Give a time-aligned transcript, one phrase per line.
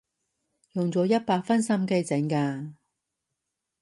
[0.71, 2.73] 用咗一百分心機整㗎